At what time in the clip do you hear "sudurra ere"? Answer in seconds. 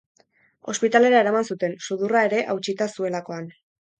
1.87-2.41